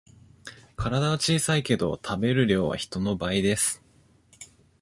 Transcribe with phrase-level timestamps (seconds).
[0.77, 3.83] 体は小さいけど食べる量は人の倍です